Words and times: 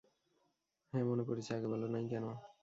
হ্যাঁ, 0.93 1.05
মনে 1.05 1.23
পড়ছে, 1.27 1.51
আগে 1.53 1.67
বলো 1.67 1.87
নাই 1.87 2.03
কেন। 2.11 2.25